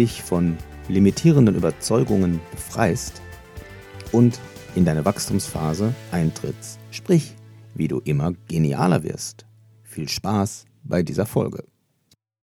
[0.00, 0.56] dich von
[0.88, 3.20] limitierenden Überzeugungen befreist
[4.12, 4.40] und
[4.74, 7.34] in deine Wachstumsphase eintrittst, sprich,
[7.74, 9.44] wie du immer genialer wirst.
[9.82, 11.64] Viel Spaß bei dieser Folge.